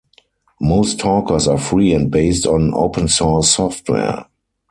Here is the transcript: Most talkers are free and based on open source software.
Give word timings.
Most 0.59 0.97
talkers 0.99 1.47
are 1.47 1.59
free 1.59 1.93
and 1.93 2.09
based 2.09 2.47
on 2.47 2.73
open 2.73 3.07
source 3.07 3.49
software. 3.51 4.25